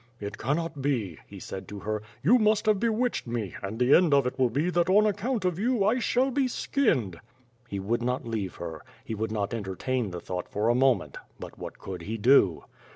"It 0.19 0.39
cannot 0.39 0.81
be!" 0.81 1.19
he 1.27 1.37
said 1.39 1.67
to 1.67 1.77
her. 1.81 2.01
"You 2.23 2.39
must 2.39 2.65
have 2.65 2.79
bewitched 2.79 3.27
me, 3.27 3.53
and 3.61 3.77
the 3.77 3.93
end 3.93 4.15
of 4.15 4.25
it 4.25 4.39
will 4.39 4.49
be 4.49 4.71
that 4.71 4.89
on 4.89 5.05
account 5.05 5.45
of 5.45 5.59
you, 5.59 5.85
I 5.85 5.99
shall 5.99 6.31
be 6.31 6.47
skinned." 6.47 7.19
He 7.69 7.79
would 7.79 8.01
not 8.01 8.25
leave 8.25 8.55
her. 8.55 8.81
He 9.05 9.13
would 9.13 9.31
not 9.31 9.53
entertain 9.53 10.09
the 10.09 10.19
thought 10.19 10.49
for 10.49 10.69
a 10.69 10.73
moment. 10.73 11.19
But 11.39 11.59
what 11.59 11.77
could 11.77 12.01
he 12.01 12.17
do? 12.17 12.63